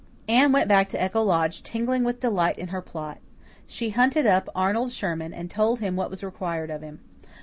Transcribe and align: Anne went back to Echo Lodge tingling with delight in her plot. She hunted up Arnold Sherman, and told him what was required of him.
Anne 0.27 0.51
went 0.51 0.67
back 0.67 0.89
to 0.89 0.99
Echo 0.99 1.21
Lodge 1.21 1.61
tingling 1.61 2.03
with 2.03 2.21
delight 2.21 2.57
in 2.57 2.69
her 2.69 2.81
plot. 2.81 3.19
She 3.67 3.91
hunted 3.91 4.25
up 4.25 4.49
Arnold 4.55 4.91
Sherman, 4.91 5.31
and 5.31 5.47
told 5.47 5.79
him 5.79 5.95
what 5.95 6.09
was 6.09 6.23
required 6.23 6.71
of 6.71 6.81
him. 6.81 7.01